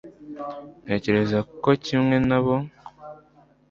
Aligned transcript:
ntekereza 0.83 1.39
ko 1.63 1.69
kimwe 1.85 2.15
nabo 2.27 2.55